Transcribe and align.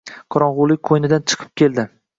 Qorong‘ulik 0.35 0.83
qo‘ynidan 0.91 1.29
chiqib 1.31 1.55
keldi. 1.63 1.89